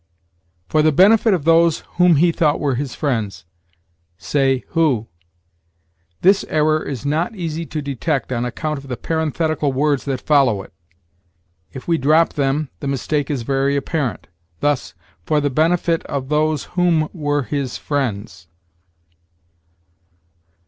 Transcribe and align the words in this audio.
"For 0.67 0.81
the 0.81 0.91
benefit 0.91 1.31
of 1.31 1.43
those 1.45 1.81
whom 1.99 2.15
he 2.15 2.31
thought 2.31 2.59
were 2.59 2.73
his 2.73 2.95
friends": 2.95 3.45
say, 4.17 4.63
who. 4.69 5.05
This 6.23 6.43
error 6.49 6.81
is 6.83 7.05
not 7.05 7.35
easy 7.35 7.67
to 7.67 7.83
detect 7.83 8.31
on 8.33 8.43
account 8.43 8.79
of 8.79 8.87
the 8.87 8.97
parenthetical 8.97 9.71
words 9.71 10.05
that 10.05 10.19
follow 10.21 10.63
it. 10.63 10.73
If 11.71 11.87
we 11.87 11.99
drop 11.99 12.33
them, 12.33 12.69
the 12.79 12.87
mistake 12.87 13.29
is 13.29 13.43
very 13.43 13.75
apparent; 13.75 14.25
thus, 14.59 14.95
"For 15.27 15.39
the 15.39 15.51
benefit 15.51 16.03
of 16.07 16.29
those 16.29 16.63
whom 16.73 17.07
were 17.13 17.43
his 17.43 17.77
friends." 17.77 18.47